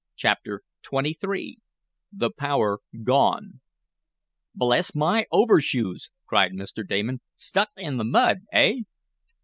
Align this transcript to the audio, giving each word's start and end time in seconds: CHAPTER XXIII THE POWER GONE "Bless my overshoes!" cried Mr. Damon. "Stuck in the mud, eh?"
CHAPTER 0.15 0.63
XXIII 0.83 1.59
THE 2.11 2.31
POWER 2.31 2.79
GONE 3.03 3.61
"Bless 4.55 4.95
my 4.95 5.27
overshoes!" 5.31 6.09
cried 6.25 6.53
Mr. 6.53 6.81
Damon. 6.83 7.21
"Stuck 7.35 7.69
in 7.77 7.97
the 7.97 8.03
mud, 8.03 8.39
eh?" 8.51 8.79